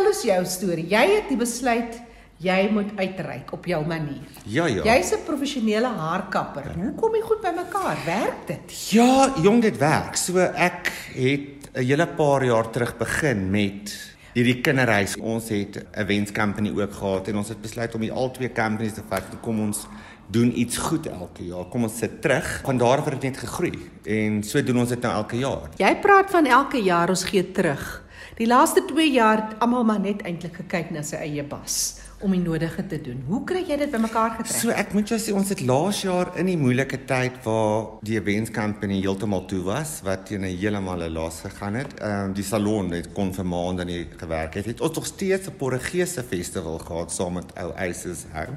vertel 0.00 0.12
ons 0.12 0.22
jou 0.24 0.44
storie. 0.48 0.86
Jy 0.88 1.02
het 1.16 1.28
die 1.28 1.38
besluit 1.38 1.98
jy 2.40 2.70
moet 2.72 2.92
uitreik 2.96 3.50
op 3.52 3.66
jou 3.68 3.80
manier. 3.84 4.24
Ja 4.48 4.66
ja. 4.66 4.82
Jy's 4.84 5.12
'n 5.12 5.24
professionele 5.26 5.86
haarkapper. 5.88 6.72
Hoe 6.74 6.94
kom 6.94 7.14
jy 7.14 7.20
goed 7.20 7.40
bymekaar? 7.42 7.98
Werk 8.06 8.46
dit? 8.46 8.90
Ja, 8.90 9.34
jong 9.42 9.60
dit 9.60 9.76
werk. 9.76 10.16
So 10.16 10.38
ek 10.38 10.90
het 11.14 11.68
'n 11.74 11.84
hele 11.84 12.06
paar 12.06 12.44
jaar 12.44 12.70
terug 12.70 12.96
begin 12.96 13.50
met 13.50 13.92
hierdie 14.32 14.60
kinderreis. 14.60 15.16
Ons 15.16 15.48
het 15.48 15.84
'n 15.92 16.06
wens 16.06 16.32
company 16.32 16.70
ook 16.70 16.92
gehad 16.92 17.28
en 17.28 17.36
ons 17.36 17.48
het 17.48 17.60
besluit 17.60 17.94
om 17.94 18.00
die 18.00 18.12
al 18.12 18.30
twee 18.30 18.52
companies 18.52 18.94
te 18.94 19.02
vat. 19.08 19.24
Kom 19.42 19.60
ons 19.60 19.86
doen 20.30 20.58
iets 20.58 20.76
goed 20.76 21.06
elke 21.06 21.44
jaar. 21.44 21.64
Kom 21.68 21.82
ons 21.82 21.98
sit 21.98 22.22
terug. 22.22 22.60
Van 22.64 22.78
daar 22.78 22.98
af 22.98 23.04
het 23.04 23.20
dit 23.20 23.22
net 23.22 23.36
gegroei 23.36 23.90
en 24.04 24.42
so 24.42 24.62
doen 24.62 24.78
ons 24.78 24.88
dit 24.88 25.00
nou 25.00 25.14
elke 25.14 25.36
jaar. 25.36 25.68
Jy 25.76 25.96
praat 25.96 26.30
van 26.30 26.46
elke 26.46 26.82
jaar 26.82 27.08
ons 27.08 27.24
gee 27.24 27.52
terug. 27.52 28.02
Die 28.36 28.46
laaste 28.46 28.84
2 28.84 29.10
jaar 29.12 29.36
het 29.36 29.58
almal 29.58 29.84
maar 29.84 30.00
net 30.00 30.22
eintlik 30.22 30.54
gekyk 30.62 30.90
na 30.90 31.02
sy 31.02 31.16
eie 31.16 31.44
bas 31.44 32.00
om 32.20 32.34
die 32.34 32.40
nodige 32.40 32.82
te 32.86 32.98
doen. 33.00 33.22
Hoe 33.28 33.40
kry 33.48 33.62
jy 33.64 33.78
dit 33.80 33.92
bymekaar 33.92 34.34
getrek? 34.36 34.60
So 34.60 34.72
ek 34.76 34.92
moet 34.92 35.08
jou 35.08 35.16
sê 35.20 35.32
ons 35.36 35.48
het 35.52 35.62
laas 35.64 36.02
jaar 36.04 36.34
in 36.40 36.50
die 36.50 36.58
moeilike 36.60 37.00
tyd 37.08 37.38
waar 37.46 37.96
die 38.04 38.18
events 38.18 38.52
company 38.52 38.98
heeltemal 39.00 39.46
toe 39.48 39.62
was 39.64 40.00
wat 40.04 40.26
teen 40.28 40.44
'n 40.44 40.52
heeltemal 40.52 41.08
laas 41.08 41.40
gegaan 41.46 41.80
het. 41.80 41.94
Ehm 42.00 42.28
um, 42.28 42.32
die 42.36 42.44
salon 42.44 42.92
het 42.92 43.12
kon 43.16 43.32
vir 43.32 43.46
maande 43.46 43.84
nie 43.84 44.06
gewerk 44.16 44.54
het. 44.54 44.66
Het 44.66 44.80
ons 44.80 44.96
nog 44.96 45.06
steeds 45.06 45.48
'n 45.48 45.56
Portugese 45.56 46.22
festival 46.22 46.78
gehad 46.78 47.12
saam 47.12 47.32
met 47.32 47.54
ou 47.56 47.72
Aces 47.72 48.24
hou 48.32 48.48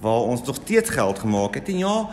waar 0.00 0.22
ons 0.28 0.42
nog 0.44 0.56
steeds 0.56 0.90
geld 0.90 1.18
gemaak 1.18 1.54
het. 1.54 1.68
En 1.68 1.78
ja, 1.78 2.08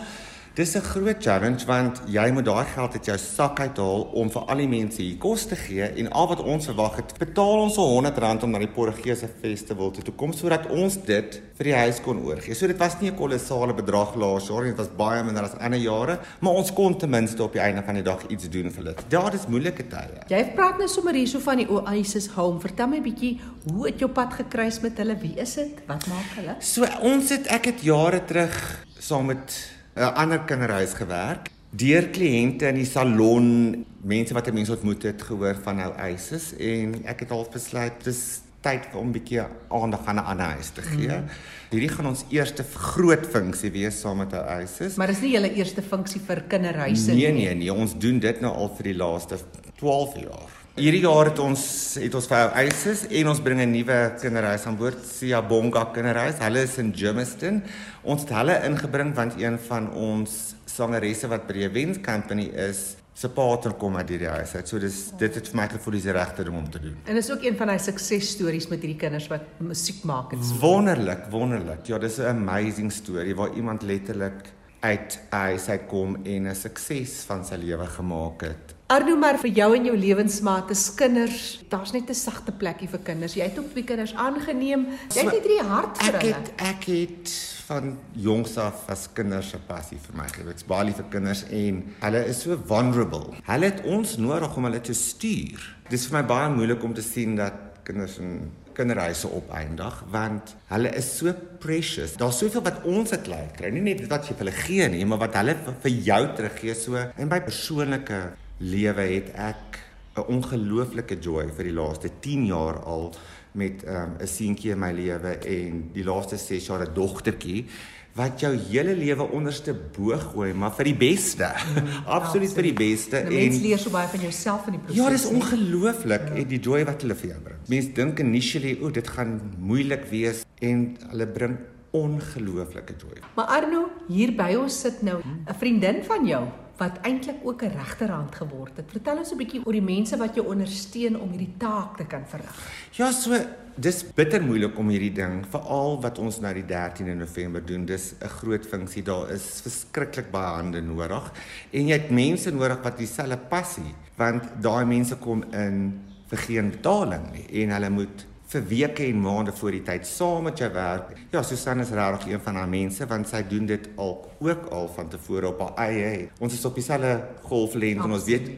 Dis 0.56 0.76
'n 0.76 0.82
groot 0.86 1.18
challenge 1.18 1.66
want 1.66 2.02
jy 2.06 2.32
moet 2.32 2.46
daai 2.46 2.66
geld 2.66 2.94
uit 2.94 3.06
jou 3.06 3.18
sak 3.18 3.60
uithaal 3.60 4.04
om 4.14 4.30
vir 4.30 4.42
al 4.42 4.60
die 4.62 4.68
mense 4.68 5.02
hier 5.02 5.18
kos 5.18 5.46
te 5.50 5.56
gee 5.56 5.82
en 5.82 6.12
al 6.12 6.28
wat 6.28 6.44
ons 6.44 6.68
verwag 6.70 6.96
het, 6.96 7.14
betaal 7.18 7.64
ons 7.64 7.74
so 7.74 7.82
R100 7.82 8.44
om 8.44 8.52
na 8.52 8.60
die 8.60 8.70
Portugese 8.76 9.30
festival 9.42 9.90
toe 9.92 10.04
te 10.04 10.12
kom 10.12 10.32
sodat 10.32 10.70
ons 10.70 11.00
dit 11.08 11.42
vir 11.58 11.70
die 11.72 11.74
huis 11.74 12.02
kon 12.02 12.22
oorgee. 12.22 12.54
So 12.54 12.68
dit 12.68 12.78
was 12.78 13.00
nie 13.02 13.10
'n 13.10 13.16
kolossale 13.16 13.74
bedrag 13.74 14.14
laas 14.16 14.48
jaar 14.48 14.62
nie, 14.62 14.76
dit 14.76 14.78
was 14.78 14.94
baie 14.96 15.24
minder 15.24 15.44
as 15.44 15.58
ander 15.58 15.80
jare, 15.80 16.20
maar 16.40 16.54
ons 16.54 16.72
kon 16.72 16.98
ten 16.98 17.10
minste 17.10 17.44
op 17.44 17.54
die 17.54 17.62
einde 17.62 17.82
van 17.82 17.96
die 17.96 18.04
dag 18.04 18.22
iets 18.30 18.48
doen 18.50 18.70
vir 18.70 18.84
hulle. 18.84 18.96
Ja, 19.10 19.30
dis 19.30 19.48
moeilike 19.48 19.88
tye. 19.88 20.22
Jy 20.28 20.54
praat 20.56 20.78
nou 20.78 20.88
sommer 20.88 21.14
hierso 21.14 21.40
van 21.40 21.58
die 21.58 21.70
Oasis 21.70 22.28
Home. 22.28 22.60
Vertel 22.60 22.88
my 22.88 22.98
'n 22.98 23.04
bietjie 23.04 23.40
hoe 23.72 23.88
het 23.88 24.00
jou 24.00 24.12
pad 24.12 24.34
gekruis 24.34 24.82
met 24.82 24.98
hulle? 24.98 25.18
Wie 25.18 25.34
is 25.36 25.56
dit? 25.56 25.82
Wat 25.88 26.06
maak 26.08 26.30
hulle? 26.36 26.56
So 26.60 26.86
ons 27.02 27.30
het 27.30 27.48
ek 27.48 27.66
het 27.66 27.82
jare 27.82 28.24
terug 28.26 28.86
saam 29.00 29.26
met 29.26 29.74
'n 29.96 30.14
ander 30.16 30.40
kinderhuis 30.40 30.94
gewerk. 30.94 31.50
Deur 31.70 32.10
kliënte 32.14 32.68
in 32.70 32.76
die 32.76 32.86
salon, 32.86 33.86
mense 34.02 34.34
wat 34.34 34.48
ek 34.48 34.54
mense 34.54 34.72
ontmoet 34.72 35.04
het, 35.04 35.22
gehoor 35.22 35.58
van 35.64 35.76
nou 35.76 35.94
eises 35.98 36.54
en 36.58 37.02
ek 37.06 37.26
het 37.26 37.32
al 37.32 37.48
besluit 37.54 38.04
dis 38.04 38.42
tyd 38.64 38.88
om 38.96 39.08
'n 39.08 39.12
bietjie 39.12 39.42
aandag 39.70 40.06
aan 40.06 40.16
'n 40.16 40.26
ander 40.32 40.46
huis 40.46 40.70
te 40.70 40.82
gee. 40.82 41.08
Mm. 41.08 41.28
Hierdie 41.70 41.90
gaan 41.90 42.08
ons 42.08 42.24
eerste 42.30 42.64
groot 42.74 43.26
funksie 43.26 43.72
wees 43.72 44.00
saam 44.00 44.18
met 44.18 44.34
ou 44.34 44.46
eises. 44.46 44.96
Maar 44.96 45.08
dis 45.08 45.22
nie 45.22 45.32
julle 45.32 45.54
eerste 45.54 45.82
funksie 45.82 46.22
vir 46.28 46.44
kinderhuise 46.48 47.12
nee, 47.12 47.32
nie. 47.32 47.44
Nee 47.44 47.46
nee 47.46 47.56
nee, 47.56 47.74
ons 47.74 47.98
doen 47.98 48.20
dit 48.20 48.42
nou 48.42 48.54
al 48.54 48.70
vir 48.78 48.84
die 48.84 48.96
laaste 48.96 49.38
12 49.84 50.20
jaar. 50.24 50.52
Hierdie 50.80 51.04
jaar 51.04 51.28
het 51.30 51.40
ons 51.44 51.64
het 52.02 52.16
ons 52.18 52.28
vir 52.32 52.56
Isis 52.64 53.04
en 53.20 53.30
ons 53.30 53.42
bring 53.46 53.60
'n 53.62 53.70
nuwe 53.70 53.98
kinderhuis 54.22 54.66
aan 54.66 54.78
boord, 54.80 55.04
Siyabonga 55.06 55.92
kinderhuis. 55.94 56.40
Hulle 56.40 56.64
is 56.64 56.78
in 56.78 56.94
Germiston. 56.96 57.62
Ons 58.02 58.22
het 58.22 58.32
hulle 58.34 58.56
ingebring 58.66 59.14
want 59.14 59.36
een 59.38 59.60
van 59.68 59.92
ons 59.92 60.56
sangeresse 60.66 61.28
wat 61.28 61.48
by 61.48 61.54
die 61.54 61.66
Events 61.68 62.00
Company 62.02 62.50
is, 62.56 62.96
se 63.14 63.30
pater 63.30 63.74
kom 63.74 63.96
uit 63.96 64.10
hierdie 64.10 64.28
huis. 64.28 64.56
So 64.66 64.80
dis 64.80 65.12
dit 65.20 65.36
het 65.36 65.48
vir 65.52 65.58
my 65.62 65.68
gevoel 65.68 65.94
dis 65.94 66.04
die 66.04 66.16
regte 66.18 66.44
ding 66.44 66.58
om 66.58 66.70
te 66.72 66.80
doen. 66.80 66.98
En 67.06 67.16
is 67.16 67.32
ook 67.32 67.44
een 67.44 67.58
van 67.58 67.70
hy 67.70 67.78
suksesstories 67.78 68.70
met 68.70 68.82
hierdie 68.82 69.00
kinders 69.00 69.28
wat 69.28 69.46
musiek 69.60 70.04
maak 70.04 70.34
en 70.34 70.44
so. 70.44 70.56
Wonderlik, 70.64 71.30
wonderlik. 71.30 71.86
Ja, 71.86 72.00
dis 72.00 72.18
'n 72.18 72.34
amazing 72.34 72.92
storie 72.92 73.36
waar 73.36 73.54
iemand 73.56 73.84
letterlik 73.84 74.54
uit 74.82 75.20
hy 75.32 75.58
sy 75.58 75.78
kom 75.78 76.16
en 76.26 76.48
'n 76.48 76.56
sukses 76.56 77.24
van 77.28 77.46
sy 77.46 77.56
lewe 77.56 77.86
gemaak 77.86 78.42
het. 78.42 78.73
Arno 78.92 79.16
maar 79.16 79.38
vir 79.40 79.54
jou 79.56 79.70
en 79.78 79.86
jou 79.88 79.94
lewensmaat 79.96 80.72
se 80.76 80.92
kinders, 81.00 81.64
daar's 81.72 81.94
net 81.94 82.10
'n 82.10 82.14
sagte 82.14 82.52
plekkie 82.52 82.90
vir 82.90 83.00
kinders. 83.00 83.34
Jy 83.34 83.44
het 83.44 83.60
ook 83.60 83.72
twee 83.72 83.84
kinders 83.84 84.14
aangeneem. 84.14 84.88
Jy 85.16 85.24
het 85.24 85.32
hierdie 85.32 85.64
hart 85.64 85.98
vir 85.98 86.20
hulle. 86.20 86.36
Ek 86.36 86.36
het 86.36 86.52
ek 86.58 86.84
het 86.84 87.30
van 87.66 87.98
jongs 88.12 88.58
af 88.58 88.84
as 88.90 89.08
kinders 89.14 89.50
se 89.50 89.58
passie 89.58 89.98
vir 89.98 90.16
my 90.16 90.28
gehad. 90.28 90.52
Ek's 90.52 90.64
baie 90.68 90.86
lief 90.86 90.96
vir 90.96 91.10
kinders 91.10 91.44
en 91.50 91.84
hulle 92.00 92.26
is 92.28 92.42
so 92.42 92.58
vulnerable. 92.66 93.34
Hulle 93.46 93.66
het 93.66 93.82
ons 93.86 94.18
nodig 94.18 94.58
om 94.58 94.64
hulle 94.64 94.82
te 94.82 94.94
stuur. 94.94 95.76
Dit 95.90 96.00
is 96.00 96.08
vir 96.08 96.22
my 96.22 96.28
baie 96.28 96.50
moeilik 96.50 96.84
om 96.84 96.94
te 96.94 97.02
sien 97.02 97.36
dat 97.36 97.54
kinders 97.84 98.18
in 98.18 98.52
kinderhuise 98.74 99.30
opeindig 99.30 100.04
want 100.12 100.56
hulle 100.68 100.90
is 100.98 101.18
so 101.18 101.34
precious. 101.60 102.18
Daar's 102.18 102.38
soveel 102.38 102.64
wat 102.66 102.84
ons 102.84 103.14
het 103.16 103.28
lei 103.28 103.48
kry, 103.58 103.70
nie 103.70 103.82
net 103.82 104.08
wat 104.12 104.28
jy 104.28 104.36
vir 104.36 104.46
hulle 104.46 104.56
gee 104.60 104.88
nie, 104.90 105.06
maar 105.06 105.20
wat 105.20 105.36
hulle 105.40 105.56
vir 105.84 105.92
jou 105.92 106.22
teruggee 106.36 106.76
so. 106.76 106.96
In 107.18 107.30
my 107.32 107.40
persoonlike 107.46 108.22
lewe 108.60 109.02
het 109.02 109.32
ek 109.36 109.80
'n 110.16 110.28
ongelooflike 110.30 111.18
joy 111.20 111.48
vir 111.50 111.64
die 111.64 111.74
laaste 111.74 112.10
10 112.22 112.46
jaar 112.46 112.84
al 112.86 113.14
met 113.54 113.84
um, 113.84 113.92
'n 113.94 114.22
um, 114.22 114.28
seentjie 114.28 114.72
in 114.72 114.80
my 114.80 114.92
lewe 114.92 115.38
en 115.38 115.90
die 115.94 116.04
laaste 116.04 116.38
6 116.38 116.68
jaar 116.68 116.86
'n 116.86 116.94
dogtertjie 116.94 117.66
wat 118.14 118.44
jou 118.44 118.52
hele 118.70 118.94
lewe 118.94 119.26
onderste 119.34 119.74
bo 119.74 120.14
gooi, 120.22 120.52
maar 120.54 120.74
vir 120.78 120.92
die 120.92 120.98
beste. 120.98 121.50
Mm, 121.50 121.88
absoluut 122.18 122.54
vir 122.54 122.68
die 122.70 122.76
beste 122.78 123.24
en 123.24 123.34
mens 123.34 123.60
leer 123.64 123.82
so 123.82 123.90
baie 123.90 124.08
van 124.08 124.22
jouself 124.22 124.68
in 124.70 124.78
die 124.78 124.82
proses. 124.84 125.00
Ja, 125.00 125.10
dis 125.10 125.26
ongelooflik 125.26 126.28
ja. 126.30 126.36
en 126.36 126.48
die 126.48 126.60
joy 126.62 126.84
wat 126.86 127.02
hulle 127.02 127.18
vir 127.18 127.32
jou 127.34 127.40
bring. 127.48 127.62
Mense 127.74 127.94
dink 127.98 128.22
initially, 128.22 128.78
o, 128.82 128.92
dit 128.94 129.08
gaan 129.08 129.40
moeilik 129.58 130.06
wees 130.12 130.44
en 130.62 130.86
hulle 131.10 131.28
bring 131.40 131.58
ongelooflike 131.94 132.96
joy. 132.98 133.22
Maar 133.38 133.46
Arno, 133.46 133.86
hier 134.10 134.34
by 134.36 134.56
ons 134.58 134.80
sit 134.82 135.02
nou 135.02 135.22
'n 135.22 135.56
vriendin 135.60 136.04
van 136.04 136.26
jou 136.26 136.44
wat 136.78 136.98
eintlik 137.06 137.36
ook 137.44 137.62
'n 137.64 137.76
regterhand 137.78 138.36
geword 138.36 138.78
het. 138.78 138.92
Vertel 138.92 139.18
ons 139.18 139.32
'n 139.32 139.38
bietjie 139.38 139.62
oor 139.66 139.74
die 139.74 139.82
mense 139.82 140.18
wat 140.18 140.36
jou 140.36 140.48
ondersteun 140.48 141.20
om 141.20 141.30
hierdie 141.30 141.54
taak 141.58 141.98
te 141.98 142.06
kan 142.06 142.24
verrig. 142.28 142.58
Ja, 142.92 143.12
so 143.12 143.32
dis 143.76 144.04
bitter 144.14 144.42
moeilik 144.42 144.78
om 144.78 144.90
hierdie 144.90 145.14
ding, 145.14 145.46
veral 145.50 146.02
wat 146.02 146.20
ons 146.20 146.40
nou 146.40 146.54
die 146.54 146.66
13de 146.66 147.16
November 147.16 147.66
doen. 147.66 147.86
Dis 147.86 148.14
'n 148.22 148.28
groot 148.28 148.66
funksie. 148.66 149.04
Daar 149.04 149.30
is 149.30 149.62
verskriklik 149.62 150.32
baie 150.32 150.56
hande 150.56 150.82
nodig 150.82 151.32
en 151.72 151.88
jy 151.88 151.94
het 151.94 152.10
mense 152.10 152.52
nodig 152.52 152.84
wat 152.84 152.98
dieselfde 152.98 153.38
passie, 153.38 153.94
want 154.16 154.44
daai 154.62 154.86
mense 154.86 155.16
kom 155.16 155.44
in 155.52 156.02
vir 156.28 156.38
geen 156.38 156.70
betaling 156.70 157.32
nie 157.32 157.64
en 157.64 157.70
hulle 157.70 157.90
moet 157.90 158.26
vir 158.54 158.66
weke 158.70 159.06
en 159.08 159.22
maande 159.22 159.54
voor 159.58 159.74
die 159.76 159.84
tyd 159.86 160.06
saam 160.08 160.46
met 160.48 160.60
jou 160.62 160.70
werk. 160.74 161.14
Ja, 161.34 161.42
Susan 161.44 161.82
is 161.82 161.94
regtig 161.96 162.34
een 162.34 162.44
van 162.46 162.60
haar 162.60 162.70
mense 162.70 163.08
want 163.10 163.30
sy 163.30 163.42
doen 163.50 163.66
dit 163.70 163.90
al 163.96 164.14
ook 164.40 164.70
al 164.72 164.90
van 164.96 165.10
tevore 165.10 165.50
op 165.54 165.64
haar 165.66 165.90
eie. 165.90 166.30
Ons 166.40 166.54
is 166.54 166.66
op 166.66 166.78
dieselfde 166.78 167.16
golflengte 167.48 168.06
en 168.06 168.16
ons 168.20 168.30
weet 168.30 168.52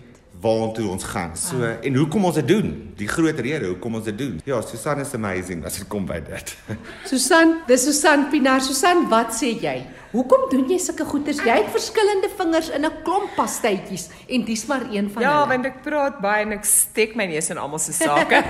waartoe 0.45 0.88
ons 0.89 1.03
gaan. 1.03 1.35
So 1.39 1.63
ah. 1.63 1.75
en 1.81 2.00
hoekom 2.00 2.29
ons 2.29 2.39
dit 2.39 2.47
doen? 2.47 2.72
Die 3.00 3.09
groot 3.09 3.39
rede 3.39 3.72
hoekom 3.73 4.00
ons 4.00 4.07
dit 4.07 4.17
doen. 4.17 4.39
Ja, 4.47 4.61
Susan 4.61 5.01
is 5.03 5.13
amazing 5.17 5.66
as 5.66 5.81
dit 5.81 5.89
kom 5.91 6.06
by 6.09 6.22
dit. 6.25 6.56
Susan, 7.11 7.59
dis 7.69 7.85
Susan 7.89 8.29
Pinar. 8.29 8.61
Susan, 8.66 9.07
wat 9.11 9.33
sê 9.35 9.56
jy? 9.59 9.79
Hoekom 10.16 10.45
doen 10.47 10.69
jy 10.72 10.78
sulke 10.79 11.03
goeders? 11.03 11.41
Jy 11.44 11.56
het 11.57 11.72
verskillende 11.73 12.29
vingers 12.38 12.69
in 12.72 12.85
'n 12.88 13.01
klomp 13.03 13.33
pastytjies 13.35 14.07
en 14.29 14.45
dis 14.45 14.66
maar 14.66 14.83
een 14.91 15.09
van 15.11 15.22
ja, 15.22 15.29
hulle. 15.29 15.41
Ja, 15.41 15.47
want 15.47 15.66
ek 15.66 15.81
praat 15.83 16.22
baie 16.22 16.45
en 16.45 16.51
ek 16.56 16.63
steek 16.63 17.16
my 17.16 17.25
neus 17.25 17.50
in 17.50 17.57
almal 17.57 17.79
se 17.79 17.94
sake. 17.94 18.35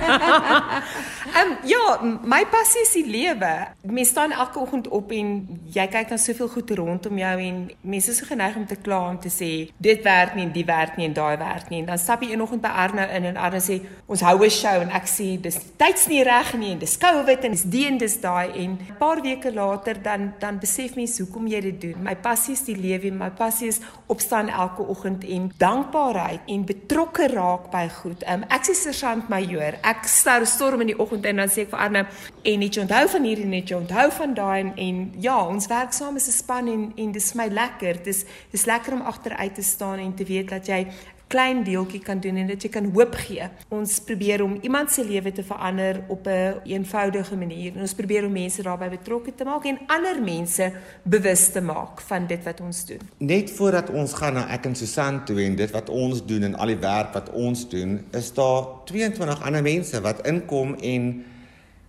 Ehm 1.36 1.50
um, 1.50 1.56
ja, 1.66 1.98
my 2.22 2.44
passie 2.50 2.82
is 2.82 2.92
die 2.92 3.06
lewe. 3.06 3.66
Mense 3.82 4.10
staan 4.10 4.32
elke 4.32 4.58
oggend 4.58 4.88
op 4.88 5.10
en 5.10 5.60
jy 5.74 5.86
kyk 5.86 6.10
na 6.10 6.16
soveel 6.16 6.48
goed 6.48 6.70
rondom 6.70 7.18
jou 7.18 7.40
en 7.40 7.70
mense 7.80 8.10
is 8.10 8.18
so 8.18 8.26
geneig 8.26 8.56
om 8.56 8.66
te 8.66 8.76
kla 8.76 9.10
en 9.10 9.18
te 9.18 9.28
sê 9.28 9.50
dit 9.76 10.02
werk 10.02 10.34
nie 10.34 10.46
en 10.46 10.52
die 10.52 10.64
werk 10.64 10.96
nie 10.96 11.06
en 11.06 11.18
daai 11.18 11.36
werk 11.36 11.68
nie. 11.68 11.82
En 11.86 11.94
dan 11.94 11.98
stap 11.98 12.22
jy 12.22 12.30
eendag 12.30 12.54
by 12.60 12.72
Arno 12.84 13.02
in 13.02 13.24
en 13.24 13.36
Arno 13.36 13.58
sê 13.58 13.80
ons 14.06 14.20
hou 14.20 14.44
'n 14.44 14.50
show 14.50 14.80
en 14.82 14.90
ek 14.90 15.06
sê 15.06 15.40
dis 15.40 15.58
tyds 15.78 16.06
nie 16.06 16.22
reg 16.22 16.54
nie 16.54 16.72
en 16.72 16.78
dis 16.78 16.96
COVID 16.96 17.44
en 17.44 17.50
dis 17.50 17.62
die 17.62 17.86
en 17.86 17.98
dis 17.98 18.20
daai 18.20 18.50
en 18.54 18.70
'n 18.78 18.96
paar 18.98 19.20
weke 19.22 19.50
later 19.52 20.02
dan 20.02 20.34
dan 20.38 20.58
besef 20.58 20.94
mense 20.94 21.22
hoekom 21.22 21.46
jy 21.46 21.56
jy 21.56 21.62
dit 21.70 21.80
doen. 21.80 22.02
My 22.04 22.14
passie 22.20 22.54
is 22.56 22.62
die 22.66 22.76
lewe, 22.78 23.10
my 23.14 23.30
passie 23.36 23.70
is 23.70 23.80
opstaan 24.12 24.50
elke 24.52 24.84
oggend 24.84 25.24
en 25.24 25.48
dankbaarheid 25.60 26.50
en 26.52 26.66
betrokke 26.68 27.28
raak 27.32 27.70
by 27.72 27.86
goed. 27.98 28.24
Um, 28.30 28.44
ek 28.52 28.68
sê 28.68 28.76
sergeant 28.78 29.30
major, 29.32 29.78
ek 29.86 30.06
sou 30.10 30.38
storm 30.48 30.84
in 30.84 30.92
die 30.92 30.98
oggend 31.00 31.26
en 31.28 31.42
dan 31.42 31.52
sê 31.52 31.66
ek 31.66 31.72
vir 31.74 31.84
Arne 31.86 32.04
en 32.46 32.62
net 32.62 32.80
onthou 32.82 33.02
van 33.16 33.28
hierdie 33.28 33.48
net 33.50 33.72
onthou 33.76 34.06
van 34.20 34.36
daai 34.36 34.56
en, 34.60 34.72
en 34.86 35.02
ja, 35.24 35.38
ons 35.46 35.68
werk 35.72 35.96
saam 35.96 36.20
as 36.20 36.28
'n 36.28 36.36
span 36.36 36.72
en 36.72 36.86
en 36.96 37.12
dis 37.12 37.32
my 37.34 37.48
lekker. 37.48 38.02
Dis 38.04 38.24
dis 38.52 38.66
lekker 38.66 38.94
om 38.94 39.02
agteruit 39.02 39.54
te 39.54 39.62
staan 39.62 39.98
en 39.98 40.14
te 40.14 40.24
weet 40.24 40.50
dat 40.50 40.66
jy 40.66 40.86
klein 41.26 41.62
deeltjie 41.64 42.00
kan 42.00 42.20
doen 42.20 42.36
en 42.36 42.46
dit 42.46 42.66
jy 42.66 42.70
kan 42.70 42.86
hoop 42.94 43.14
gee. 43.26 43.48
Ons 43.74 43.98
probeer 44.06 44.42
om 44.44 44.58
iemand 44.62 44.92
se 44.92 45.04
lewe 45.04 45.32
te 45.32 45.44
verander 45.44 46.02
op 46.08 46.26
'n 46.26 46.30
een 46.30 46.60
eenvoudige 46.64 47.36
manier. 47.36 47.74
En 47.74 47.80
ons 47.80 47.94
probeer 47.94 48.24
om 48.24 48.32
mense 48.32 48.62
daarbey 48.62 48.90
betrokke 48.90 49.34
te 49.34 49.44
maak 49.44 49.64
en 49.64 49.78
ander 49.86 50.22
mense 50.22 50.72
bewus 51.02 51.48
te 51.48 51.60
maak 51.60 52.00
van 52.00 52.26
dit 52.26 52.44
wat 52.44 52.60
ons 52.60 52.86
doen. 52.86 53.00
Net 53.16 53.50
voordat 53.50 53.90
ons 53.90 54.12
gaan 54.12 54.34
na 54.34 54.48
ek 54.48 54.64
en 54.64 54.74
Susan 54.74 55.24
toe 55.24 55.42
en 55.42 55.56
dit 55.56 55.70
wat 55.70 55.88
ons 55.88 56.26
doen 56.26 56.42
en 56.42 56.54
al 56.54 56.66
die 56.66 56.78
werk 56.78 57.12
wat 57.12 57.30
ons 57.30 57.68
doen, 57.68 58.04
is 58.10 58.32
daar 58.32 58.64
22 58.84 59.42
ander 59.42 59.62
mense 59.62 60.00
wat 60.00 60.26
inkom 60.26 60.74
en 60.74 61.24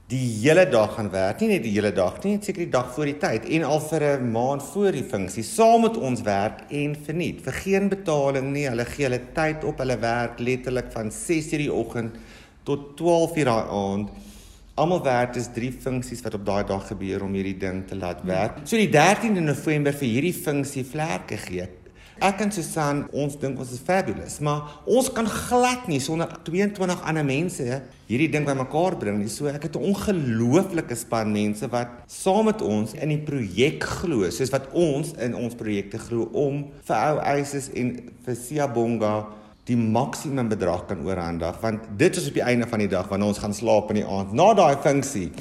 die 0.07 0.39
hele 0.39 0.63
dag 0.71 0.93
gaan 0.95 1.09
werk, 1.11 1.41
nie 1.43 1.49
net 1.51 1.65
die 1.65 1.73
hele 1.73 1.89
dag 1.91 2.21
nie, 2.23 2.37
net 2.37 2.45
seker 2.47 2.63
die 2.63 2.71
dag 2.71 2.93
voor 2.95 3.09
die 3.09 3.17
tyd 3.19 3.47
en 3.57 3.65
al 3.67 3.81
vir 3.89 4.03
'n 4.03 4.29
maand 4.31 4.63
voor 4.63 4.91
die 4.95 5.03
funksie 5.03 5.43
saam 5.43 5.81
met 5.81 5.97
ons 5.97 6.21
werk 6.21 6.61
en 6.71 6.95
verniet 6.95 7.41
vir 7.43 7.53
geen 7.53 7.89
betaling 7.89 8.53
nie. 8.53 8.69
Hulle 8.69 8.85
gee 8.85 9.03
hulle 9.03 9.19
tyd 9.33 9.63
op, 9.65 9.77
hulle 9.79 9.97
werk 9.99 10.39
letterlik 10.39 10.91
van 10.93 11.11
6:00 11.11 11.57
die 11.57 11.73
oggend 11.73 12.15
tot 12.63 12.95
12:00 12.95 13.43
daai 13.43 13.67
aand. 13.67 14.09
Almal 14.75 15.03
werk 15.03 15.33
dis 15.33 15.49
drie 15.53 15.71
funksies 15.71 16.21
wat 16.21 16.35
op 16.35 16.45
daai 16.45 16.63
dag 16.63 16.87
gebeur 16.87 17.23
om 17.23 17.33
hierdie 17.33 17.57
ding 17.57 17.85
te 17.87 17.95
laat 17.95 18.23
werk. 18.23 18.59
So 18.63 18.77
die 18.77 18.89
13de 18.89 19.41
November 19.41 19.91
vir 19.91 20.07
hierdie 20.07 20.33
funksie 20.33 20.85
vlerke 20.85 21.37
gee. 21.37 21.67
Ek 22.17 22.39
en 22.41 22.49
Susan, 22.49 23.03
ons 23.13 23.35
dink 23.37 23.59
ons 23.61 23.71
is 23.71 23.81
fabulous, 23.85 24.39
maar 24.41 24.79
ons 24.89 25.09
kan 25.13 25.27
glad 25.29 25.85
nie 25.85 25.99
sonder 26.01 26.31
22 26.47 27.03
ander 27.05 27.25
mense 27.27 27.65
hierdie 28.07 28.29
ding 28.33 28.47
bymekaar 28.47 28.97
bring 28.97 29.19
nie. 29.21 29.29
So 29.29 29.45
ek 29.51 29.67
het 29.67 29.75
'n 29.77 29.85
ongelooflike 29.93 30.95
span 30.95 31.31
mense 31.31 31.69
wat 31.69 31.89
saam 32.07 32.45
met 32.45 32.61
ons 32.61 32.93
in 32.93 33.09
die 33.09 33.21
projek 33.21 33.83
glo, 33.83 34.29
soos 34.29 34.49
wat 34.49 34.71
ons 34.73 35.13
in 35.19 35.35
ons 35.35 35.53
projekte 35.53 35.99
glo 35.99 36.29
om 36.33 36.65
vir 36.87 36.97
ou 36.97 37.19
eises 37.19 37.69
en 37.75 38.11
vir 38.25 38.35
Siyabonga 38.35 39.27
die 39.67 39.77
maksimum 39.77 40.49
bedrag 40.49 40.85
kan 40.87 41.03
oorhandig 41.05 41.59
want 41.61 41.87
dit 41.99 42.15
is 42.15 42.27
op 42.27 42.33
die 42.39 42.45
einde 42.45 42.67
van 42.67 42.79
die 42.79 42.91
dag 42.91 43.07
wanneer 43.11 43.33
ons 43.33 43.43
gaan 43.43 43.53
slaap 43.53 43.91
in 43.91 44.01
die 44.01 44.07
aand 44.07 44.33
na 44.33 44.53
daai 44.53 44.77
funksie 44.83 45.31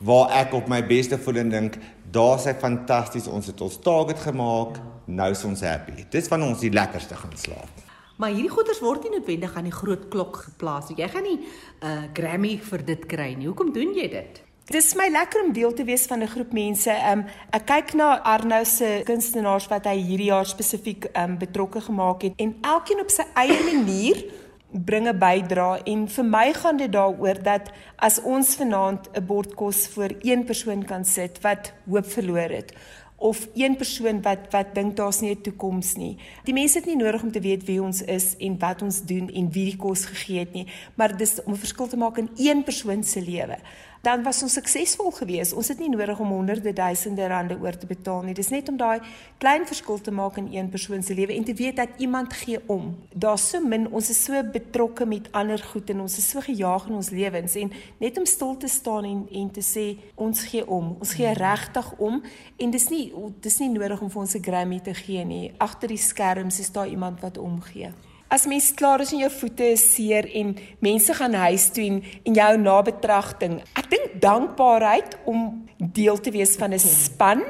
waar 0.00 0.30
ek 0.40 0.54
op 0.56 0.68
my 0.68 0.80
beste 0.86 1.18
voel 1.18 1.42
en 1.42 1.50
dink 1.52 1.78
daar's 2.12 2.46
hy 2.48 2.54
fantasties 2.54 3.28
ons 3.28 3.46
het 3.46 3.60
ons 3.60 3.80
target 3.84 4.20
gemaak 4.24 4.80
nou 5.10 5.30
is 5.34 5.44
ons 5.46 5.62
happy. 5.66 6.04
Dis 6.10 6.28
wanneer 6.30 6.54
ons 6.54 6.62
die 6.62 6.72
lekkerste 6.74 7.18
gaan 7.18 7.36
slaap. 7.38 7.86
Maar 8.20 8.34
hierdie 8.34 8.52
goeders 8.52 8.82
word 8.84 9.06
nie 9.06 9.14
noodwendig 9.16 9.54
aan 9.56 9.68
die 9.70 9.74
groot 9.74 10.08
klok 10.12 10.42
geplaas. 10.44 10.90
Jy 10.96 11.08
gaan 11.08 11.24
nie 11.24 11.38
'n 11.40 11.86
uh, 11.86 12.04
Grammy 12.12 12.58
vir 12.58 12.84
dit 12.84 13.06
kry 13.06 13.34
nie. 13.34 13.46
Hoekom 13.46 13.72
doen 13.72 13.94
jy 13.94 14.08
dit? 14.08 14.42
Dit 14.70 14.84
is 14.84 14.94
my 14.94 15.08
lekker 15.10 15.40
om 15.42 15.48
deel 15.50 15.72
te 15.74 15.82
wees 15.82 16.04
van 16.06 16.22
'n 16.22 16.30
groep 16.30 16.52
mense. 16.52 16.92
Um 17.12 17.24
ek 17.50 17.64
kyk 17.66 17.94
na 17.94 18.22
Arnou 18.22 18.64
se 18.64 19.02
kunstenaars 19.04 19.66
wat 19.66 19.84
hy 19.84 19.96
hierdie 19.98 20.30
jaar 20.30 20.46
spesifiek 20.46 21.08
um 21.12 21.38
betrokke 21.38 21.80
gemaak 21.80 22.22
het 22.22 22.32
en 22.36 22.54
elkeen 22.62 23.00
op 23.00 23.10
sy 23.10 23.24
eie 23.34 23.58
manier 23.64 24.24
bring 24.70 25.08
'n 25.08 25.18
bydra 25.18 25.80
en 25.84 26.06
vir 26.08 26.24
my 26.24 26.52
gaan 26.52 26.76
dit 26.76 26.92
daaroor 26.92 27.42
dat 27.42 27.72
as 27.98 28.22
ons 28.22 28.54
vanaand 28.54 29.10
'n 29.12 29.26
bord 29.26 29.54
kos 29.54 29.88
vir 29.88 30.14
een 30.22 30.44
persoon 30.44 30.84
kan 30.84 31.04
sit 31.04 31.42
wat 31.42 31.72
hoop 31.90 32.06
verloor 32.06 32.50
het 32.50 32.72
of 33.20 33.48
een 33.54 33.76
persoon 33.76 34.22
wat 34.22 34.38
wat 34.50 34.74
dink 34.74 34.96
daar's 34.96 35.20
nie 35.20 35.34
'n 35.34 35.40
toekoms 35.40 35.94
nie. 35.96 36.16
Die 36.44 36.54
mense 36.54 36.78
het 36.78 36.86
nie 36.86 36.96
nodig 36.96 37.22
om 37.22 37.32
te 37.32 37.40
weet 37.40 37.64
wie 37.64 37.82
ons 37.82 38.02
is 38.02 38.36
en 38.38 38.58
wat 38.58 38.82
ons 38.82 39.02
doen 39.02 39.28
en 39.28 39.50
wie 39.52 39.64
die 39.64 39.76
kos 39.76 40.04
gegee 40.04 40.38
het 40.38 40.52
nie, 40.52 40.66
maar 40.94 41.16
dis 41.16 41.42
om 41.44 41.52
'n 41.52 41.56
verskil 41.56 41.86
te 41.86 41.96
maak 41.96 42.18
in 42.18 42.30
een 42.36 42.62
persoon 42.64 43.04
se 43.04 43.20
lewe 43.20 43.58
dan 44.00 44.22
was 44.22 44.42
ons 44.42 44.52
suksesvol 44.52 45.10
geweest. 45.10 45.52
Ons 45.52 45.68
het 45.68 45.78
nie 45.78 45.90
nodig 45.92 46.18
om 46.18 46.32
honderde 46.32 46.72
duisende 46.72 47.26
rande 47.28 47.56
oor 47.60 47.76
te 47.76 47.86
betaal 47.86 48.22
nie. 48.24 48.34
Dis 48.34 48.48
net 48.48 48.68
om 48.68 48.78
daai 48.80 49.00
klein 49.38 49.66
verskil 49.68 50.00
te 50.00 50.10
maak 50.10 50.38
in 50.40 50.48
een 50.52 50.70
persoon 50.72 51.02
se 51.02 51.14
lewe 51.14 51.34
en 51.36 51.44
te 51.44 51.54
weet 51.54 51.76
dat 51.76 51.88
iemand 51.98 52.32
gee 52.32 52.60
om. 52.66 52.94
Daar's 53.12 53.48
so 53.50 53.60
min, 53.60 53.88
ons 53.92 54.10
is 54.10 54.24
so 54.24 54.42
betrokke 54.52 55.06
met 55.06 55.28
ander 55.36 55.60
goed 55.72 55.90
en 55.90 56.00
ons 56.00 56.18
is 56.18 56.28
so 56.30 56.40
gejaag 56.40 56.88
in 56.88 56.96
ons 56.96 57.10
lewens 57.10 57.56
en 57.60 57.72
net 57.98 58.18
om 58.18 58.26
stil 58.26 58.56
te 58.56 58.68
staan 58.68 59.04
en 59.04 59.26
en 59.30 59.50
te 59.50 59.64
sê 59.64 59.86
ons 60.14 60.44
gee 60.52 60.66
om. 60.66 60.94
Ons 60.98 61.14
gee 61.18 61.32
regtig 61.36 61.92
om 61.98 62.22
en 62.56 62.70
dis 62.70 62.88
nie 62.88 63.06
dis 63.40 63.58
nie 63.60 63.72
nodig 63.74 64.00
om 64.00 64.10
vir 64.10 64.20
ons 64.20 64.34
'n 64.34 64.42
Grammy 64.42 64.80
te 64.80 64.94
gee 64.94 65.24
nie. 65.24 65.52
Agter 65.58 65.88
die 65.88 65.98
skerms 65.98 66.60
is 66.60 66.72
daar 66.72 66.88
iemand 66.88 67.20
wat 67.20 67.38
omgee 67.38 67.92
as 68.30 68.46
mens 68.46 68.70
klaar 68.74 69.02
is 69.02 69.10
en 69.12 69.24
jou 69.24 69.30
voete 69.40 69.72
is 69.74 69.84
seer 69.94 70.28
en 70.38 70.54
mense 70.78 71.14
gaan 71.18 71.34
huis 71.34 71.66
toe 71.74 71.84
en, 71.84 71.98
en 72.24 72.38
jou 72.38 72.50
nabetragting. 72.62 73.58
Ek 73.74 73.90
dink 73.90 74.16
dankbaarheid 74.22 75.18
om 75.30 75.66
deel 75.76 76.20
te 76.22 76.30
wees 76.30 76.54
van 76.56 76.72
'n 76.72 76.78
span. 76.78 77.42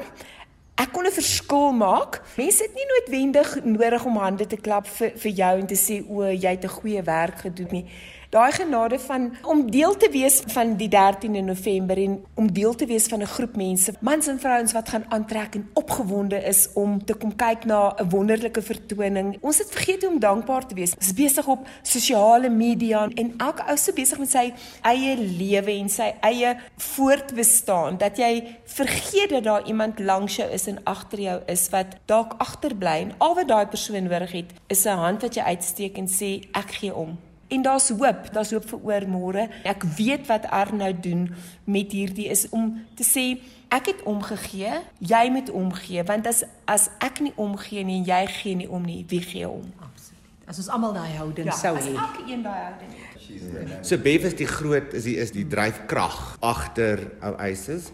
Ek 0.75 0.91
kon 0.91 1.05
'n 1.05 1.13
verskil 1.13 1.71
maak. 1.71 2.21
Mense 2.37 2.63
het 2.63 2.73
nie 2.73 2.87
noodwendig 2.93 3.63
nodig 3.63 4.05
om 4.05 4.17
hande 4.17 4.47
te 4.47 4.57
klap 4.57 4.87
vir 4.87 5.11
vir 5.15 5.31
jou 5.31 5.59
en 5.59 5.67
te 5.67 5.77
sê 5.77 6.01
o, 6.09 6.23
jy 6.25 6.49
het 6.49 6.65
'n 6.65 6.77
goeie 6.81 7.03
werk 7.03 7.37
gedoen 7.45 7.71
nie 7.71 7.85
daai 8.31 8.51
genade 8.51 8.99
van 8.99 9.25
om 9.43 9.65
deel 9.71 9.97
te 9.97 10.07
wees 10.11 10.39
van 10.53 10.75
die 10.79 10.87
13de 10.89 11.41
November 11.43 11.97
en 11.99 12.13
om 12.39 12.47
deel 12.53 12.75
te 12.75 12.85
wees 12.85 13.07
van 13.11 13.21
'n 13.21 13.27
groep 13.27 13.55
mense, 13.55 13.93
mans 13.99 14.27
en 14.27 14.39
vrouens 14.39 14.71
wat 14.71 14.89
gaan 14.89 15.05
aantrek 15.09 15.55
en 15.55 15.69
opgewonde 15.73 16.43
is 16.43 16.69
om 16.73 17.05
te 17.05 17.13
kom 17.13 17.35
kyk 17.35 17.65
na 17.65 17.93
'n 17.97 18.09
wonderlike 18.09 18.61
vertoning. 18.61 19.37
Ons 19.41 19.57
het 19.57 19.71
vergeet 19.71 20.07
om 20.07 20.19
dankbaar 20.19 20.65
te 20.67 20.75
wees. 20.75 20.95
Ons 20.95 21.07
is 21.07 21.13
besig 21.13 21.47
op 21.47 21.67
sosiale 21.81 22.49
media 22.49 23.07
en 23.15 23.33
elke 23.37 23.63
ou 23.67 23.77
se 23.77 23.93
besig 23.93 24.17
met 24.19 24.29
sy 24.29 24.53
eie 24.81 25.17
lewe 25.17 25.71
en 25.71 25.89
sy 25.89 26.13
eie 26.21 26.57
voortbestaan 26.77 27.97
dat 27.97 28.17
jy 28.17 28.57
vergeet 28.65 29.29
dat 29.29 29.43
daar 29.43 29.67
iemand 29.67 29.99
langs 29.99 30.35
jou 30.35 30.51
is 30.51 30.67
en 30.67 30.83
agter 30.83 31.19
jou 31.19 31.41
is 31.45 31.69
wat 31.69 31.97
dalk 32.05 32.33
agterbly 32.37 33.01
en 33.01 33.13
al 33.17 33.35
wat 33.35 33.47
daai 33.47 33.65
persoon 33.65 34.03
nodig 34.03 34.31
het 34.31 34.53
is 34.67 34.85
'n 34.85 34.97
hand 34.97 35.21
wat 35.21 35.35
jy 35.35 35.41
uitsteek 35.41 35.97
en 35.97 36.07
sê 36.07 36.47
ek 36.51 36.71
gee 36.71 36.95
om. 36.95 37.30
En 37.51 37.61
daar's 37.61 37.89
hoop, 37.89 38.29
daar's 38.31 38.51
hoop 38.55 38.67
vir 38.69 38.83
oor 38.87 39.05
môre. 39.11 39.41
Ek 39.67 39.83
weet 39.97 40.29
wat 40.29 40.45
Arnou 40.55 40.91
doen 40.95 41.25
met 41.67 41.91
hierdie 41.91 42.29
is 42.31 42.45
om 42.55 42.77
te 42.95 43.03
sê 43.03 43.25
ek 43.71 43.89
het 43.91 44.03
omgegee, 44.07 44.77
jy 45.03 45.23
moet 45.35 45.49
omgee 45.51 46.03
want 46.07 46.29
as 46.31 46.45
as 46.63 46.87
ek 47.03 47.19
nie 47.23 47.33
omgee 47.35 47.83
nie 47.83 47.97
en 47.99 48.05
jy 48.07 48.19
gee 48.37 48.55
nie 48.55 48.69
om 48.71 48.85
nie, 48.87 49.01
wie 49.11 49.19
gee 49.23 49.49
om? 49.49 49.65
Absoluut. 49.83 50.29
As 50.47 50.61
ons 50.63 50.69
almal 50.71 50.95
daai 50.95 51.11
houding 51.17 51.49
ja, 51.51 51.55
sou 51.59 51.73
hê. 51.75 51.81
Ja, 51.91 52.05
as 52.05 52.05
elke 52.05 52.23
een 52.31 52.45
daai 52.45 52.61
houding 52.61 52.93
het. 53.01 53.73
So 53.87 53.99
Bev 53.99 54.27
is 54.29 54.37
die 54.39 54.47
groot 54.47 54.95
is 54.95 55.09
die 55.09 55.17
is 55.19 55.33
die 55.35 55.43
dryfkrag 55.47 56.21
agter 56.39 57.03
ou 57.19 57.33
eises. 57.35 57.89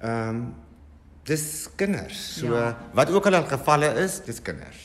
Ehm 0.00 0.30
um, 0.30 0.40
dis 1.28 1.44
kinders. 1.76 2.22
So 2.38 2.54
ja. 2.56 2.72
wat 2.96 3.12
ook 3.12 3.28
al 3.28 3.42
al 3.42 3.50
gevalle 3.52 3.92
is, 4.00 4.22
dis 4.24 4.40
kinders. 4.40 4.80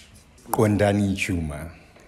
Kondani 0.51 1.15
Chuma. 1.15 1.61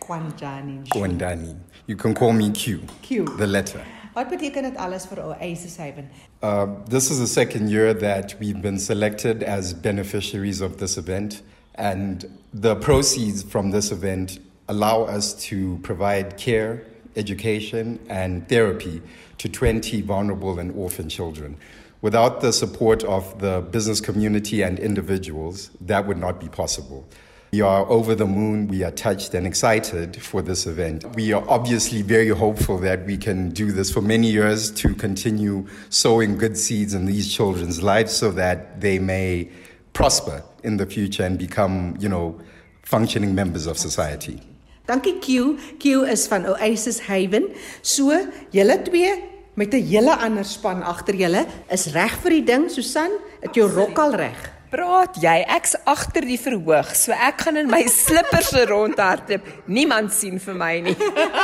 Kwanjani. 0.06 0.88
Kwandani. 0.90 1.56
You 1.88 1.96
can 1.96 2.14
call 2.14 2.32
me 2.34 2.52
Q. 2.52 2.82
Q. 3.02 3.26
The 3.38 3.48
letter. 3.48 3.82
Wat 4.14 4.30
beteken 4.30 4.64
dit 4.64 4.78
alles 4.78 5.06
vir 5.06 5.20
Oasis 5.20 5.78
Haven? 5.78 6.10
Uh, 6.42 6.68
this 6.90 7.12
is 7.12 7.20
the 7.20 7.28
second 7.28 7.70
year 7.70 7.94
that 7.94 8.36
we've 8.40 8.62
been 8.62 8.80
selected 8.80 9.44
as 9.44 9.74
beneficiaries 9.74 10.62
of 10.62 10.78
this 10.78 10.98
event, 10.98 11.42
and 11.76 12.26
the 12.54 12.76
proceeds 12.76 13.44
from 13.44 13.72
this 13.72 13.92
event 13.92 14.40
allow 14.70 15.04
us 15.04 15.34
to 15.48 15.80
provide 15.84 16.38
care, 16.38 16.82
education, 17.16 18.00
and 18.08 18.48
therapy 18.48 19.02
to 19.38 19.50
20 19.50 20.02
vulnerable 20.02 20.60
and 20.60 20.72
orphan 20.78 21.10
children. 21.10 21.58
Without 22.02 22.40
the 22.40 22.54
support 22.54 23.04
of 23.04 23.40
the 23.40 23.62
business 23.72 24.00
community 24.00 24.62
and 24.62 24.80
individuals, 24.80 25.72
that 25.82 26.06
would 26.08 26.18
not 26.18 26.40
be 26.40 26.48
possible. 26.48 27.06
We 27.56 27.62
are 27.62 27.90
over 27.90 28.16
the 28.16 28.26
moon. 28.26 28.68
We 28.68 28.84
are 28.84 28.92
touched 28.92 29.34
and 29.34 29.48
excited 29.48 30.22
for 30.22 30.42
this 30.42 30.68
event. 30.68 31.06
We 31.16 31.32
are 31.32 31.42
obviously 31.48 32.02
very 32.02 32.28
hopeful 32.28 32.78
that 32.80 33.06
we 33.06 33.16
can 33.16 33.52
do 33.52 33.72
this 33.72 33.90
for 33.90 34.02
many 34.02 34.30
years 34.30 34.70
to 34.72 34.94
continue 34.94 35.66
sowing 35.90 36.38
good 36.38 36.58
seeds 36.58 36.94
in 36.94 37.06
these 37.06 37.34
children's 37.34 37.82
lives 37.82 38.12
so 38.12 38.30
that 38.32 38.82
they 38.82 39.00
may 39.00 39.48
prosper 39.94 40.44
in 40.66 40.76
the 40.76 40.86
future 40.86 41.24
and 41.24 41.40
become, 41.40 41.96
you 41.98 42.10
know, 42.10 42.38
functioning 42.84 43.34
members 43.34 43.68
of 43.68 43.78
society. 43.78 44.42
Dankie 44.86 45.22
Q. 45.22 45.58
Q 45.80 46.04
is 46.04 46.28
van 46.28 46.46
Oasis 46.46 47.00
Haven. 47.08 47.56
So, 47.82 48.12
julle 48.52 48.84
twee 48.84 49.24
met 49.54 49.74
'n 49.74 49.82
hele 49.82 50.18
ander 50.18 50.44
span 50.44 50.84
agter 50.84 51.16
julle 51.16 51.46
is 51.72 51.88
reg 51.94 52.20
vir 52.20 52.32
die 52.32 52.44
ding, 52.44 52.70
Susan. 52.70 53.12
Het 53.40 53.56
jou 53.56 53.70
rok 53.70 53.98
al 53.98 54.16
reg? 54.16 54.55
Praat 54.76 55.20
jy? 55.22 55.36
Ek's 55.56 55.76
agter 55.88 56.26
die 56.28 56.38
verhoog, 56.40 56.92
so 56.98 57.16
ek 57.16 57.46
gaan 57.46 57.60
in 57.62 57.70
my 57.72 57.84
slippers 58.04 58.52
rondhardloop. 58.70 59.48
Niemand 59.72 60.14
sien 60.16 60.40
vir 60.44 60.58
my 60.60 60.74
nie. 60.90 60.96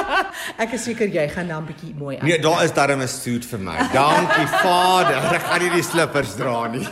ek 0.64 0.76
is 0.78 0.86
seker 0.90 1.12
jy 1.12 1.28
gaan 1.32 1.52
dan 1.52 1.64
'n 1.64 1.70
bietjie 1.72 1.94
mooi 1.96 2.18
aan. 2.18 2.28
Nee, 2.28 2.40
daar 2.44 2.64
is 2.66 2.76
darem 2.76 3.02
'n 3.02 3.08
suit 3.08 3.46
vir 3.46 3.60
my. 3.60 3.78
Dankie 3.94 4.48
Vader. 4.60 5.22
Ek 5.38 5.48
gaan 5.48 5.62
nie 5.64 5.72
die 5.78 5.86
slippers 5.86 6.36
dra 6.36 6.68
nie. 6.68 6.88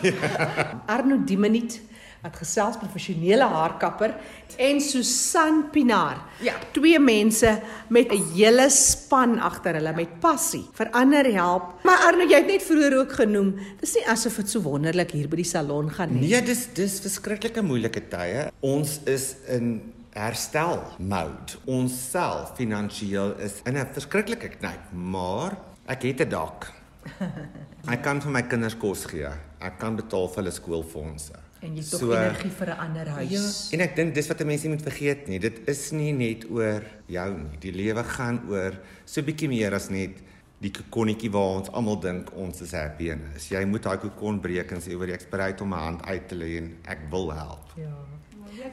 Arno 0.96 1.20
Diminit 1.26 1.80
wat 2.24 2.36
gesels 2.36 2.78
professionele 2.80 3.46
haarkapper 3.48 4.16
en 4.60 4.82
Susan 4.84 5.62
Pinaar. 5.72 6.20
Ja, 6.44 6.56
twee 6.76 7.00
mense 7.00 7.62
met 7.88 8.12
'n 8.12 8.24
hele 8.34 8.70
span 8.70 9.40
agter 9.40 9.74
hulle 9.74 9.94
met 9.96 10.20
passie 10.20 10.66
vir 10.74 10.90
ander 10.92 11.26
help. 11.34 11.84
Maar 11.84 11.98
Arno, 12.08 12.24
jy 12.24 12.36
het 12.36 12.48
net 12.48 12.64
vroeër 12.64 12.98
ook 13.00 13.12
genoem, 13.12 13.56
dis 13.80 13.96
nie 13.96 14.08
asof 14.08 14.36
dit 14.36 14.50
so 14.50 14.62
wonderlik 14.62 15.12
hier 15.12 15.28
by 15.28 15.36
die 15.36 15.46
salon 15.46 15.90
gaan 15.90 16.14
nie. 16.14 16.30
Nee, 16.30 16.42
dis 16.42 16.68
dis 16.74 17.00
verskriklike 17.00 17.62
moeilike 17.62 18.08
tye. 18.10 18.52
Ons 18.60 19.00
is 19.06 19.36
in 19.48 19.82
herstel 20.14 20.84
mode. 20.98 21.58
Ons 21.66 21.94
self 22.12 22.56
finansiëel 22.58 23.40
is 23.40 23.62
in 23.66 23.78
'n 23.78 23.88
verskriklike 23.94 24.50
knyp, 24.60 24.92
maar 24.92 25.58
ek 25.88 26.02
het 26.04 26.22
'n 26.22 26.30
dak. 26.30 26.74
Ek 27.94 28.04
kan 28.04 28.20
vir 28.22 28.32
my 28.32 28.42
kinders 28.42 28.76
kos 28.76 29.06
gee. 29.06 29.30
Ek 29.62 29.80
kan 29.80 29.96
betaal 29.96 30.28
vir 30.28 30.44
hulle 30.44 30.52
skoolfondse. 30.52 31.49
En 31.60 31.76
jy 31.76 31.82
het 31.84 31.90
tog 31.92 32.00
so, 32.00 32.14
energie 32.16 32.52
vir 32.52 32.68
'n 32.68 32.80
ander 32.86 33.08
huis. 33.08 33.32
Ja, 33.32 33.78
en 33.78 33.84
ek 33.84 33.96
dink 33.96 34.14
dis 34.16 34.28
wat 34.28 34.46
mense 34.46 34.70
moet 34.70 34.82
vergeet 34.82 35.28
nie. 35.28 35.40
Dit 35.40 35.68
is 35.68 35.92
nie 35.92 36.14
net 36.14 36.50
oor 36.50 36.84
jou 37.06 37.38
nie. 37.38 37.58
Die 37.60 37.72
lewe 37.72 38.04
gaan 38.04 38.42
oor 38.50 38.80
so 39.06 39.22
bietjie 39.22 39.50
meer 39.50 39.74
as 39.74 39.90
net 39.90 40.12
die 40.60 40.72
kokonnetjie 40.72 41.32
waar 41.32 41.60
ons 41.60 41.72
almal 41.72 42.00
dink 42.00 42.32
ons 42.36 42.62
is 42.62 42.72
happy 42.72 43.10
in 43.10 43.22
is. 43.36 43.50
Jy 43.50 43.66
moet 43.66 43.84
daai 43.84 43.98
kokon 43.98 44.40
breek 44.40 44.72
en 44.72 44.82
sê 44.82 44.96
oor 44.96 45.08
ek's 45.08 45.30
bereid 45.30 45.62
om 45.62 45.70
my 45.70 45.78
hand 45.78 46.06
uit 46.06 46.28
te 46.28 46.36
lê 46.36 46.58
en 46.58 46.78
ek 46.86 47.00
wil 47.12 47.32
help. 47.32 47.74
Ja. 47.80 47.96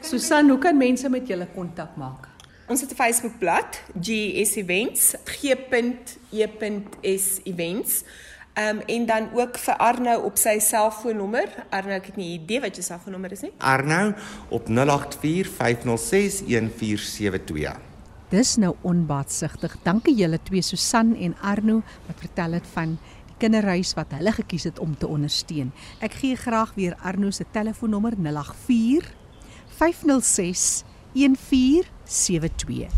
Susan, 0.03 0.49
hoe 0.49 0.59
kan 0.59 0.79
mense 0.79 1.09
met 1.09 1.29
julle 1.29 1.47
kontak 1.55 1.97
maak? 1.97 2.29
Ons 2.67 2.81
het 2.81 2.91
'n 2.91 2.95
Facebookblad, 2.95 3.83
GS 4.01 4.57
Events, 4.57 5.15
g.e.s 5.25 7.41
Events. 7.45 8.05
Ehm 8.57 8.77
um, 8.77 8.83
en 8.87 9.07
dan 9.07 9.29
ook 9.35 9.59
vir 9.59 9.77
Arno 9.77 10.15
op 10.25 10.39
sy 10.41 10.59
selfoonnommer. 10.65 11.49
Arno, 11.69 11.91
ek 11.93 12.07
het 12.09 12.17
nie 12.17 12.39
idee 12.39 12.61
wat 12.65 12.73
jou 12.79 12.85
selfoonnommer 12.87 13.33
is 13.37 13.43
nie. 13.45 13.53
Arno 13.61 14.15
op 14.49 14.65
0845061472. 14.73 14.73
Dis 18.33 18.57
nou 18.57 18.73
onbaatsigtig. 18.81 19.77
Dankie 19.85 20.17
julle 20.17 20.41
twee 20.49 20.65
Susan 20.65 21.13
en 21.21 21.37
Arno 21.45 21.83
wat 22.07 22.17
vertel 22.25 22.53
het 22.57 22.67
van 22.73 22.97
die 23.29 23.37
kinderhuis 23.45 23.93
wat 23.95 24.17
hulle 24.17 24.33
gekies 24.33 24.65
het 24.71 24.81
om 24.81 24.97
te 24.97 25.07
ondersteun. 25.07 25.73
Ek 26.01 26.17
gee 26.25 26.37
graag 26.41 26.73
weer 26.81 26.97
Arno 27.05 27.31
se 27.31 27.45
telefoonnommer 27.53 28.17
084 28.17 29.13
506 29.77 30.85
1472. 31.13 32.89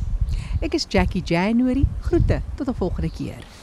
Ek 0.62 0.74
is 0.74 0.86
Jackie 0.86 1.22
January. 1.26 1.82
Groete 2.06 2.42
tot 2.54 2.68
'n 2.68 2.74
volgende 2.74 3.10
keer. 3.10 3.57